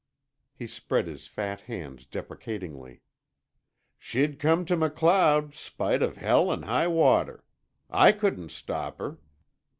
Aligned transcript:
He 0.55 0.65
spread 0.65 1.05
his 1.05 1.27
fat 1.27 1.61
hands 1.61 2.07
deprecatingly. 2.07 3.01
"She'd 3.99 4.39
come 4.39 4.65
to 4.65 4.75
MacLeod, 4.75 5.53
spite 5.53 6.01
of 6.01 6.17
hell 6.17 6.51
'n' 6.51 6.63
high 6.63 6.87
water. 6.87 7.43
I 7.87 8.11
couldn't 8.11 8.49
stop 8.49 8.97
her. 8.97 9.19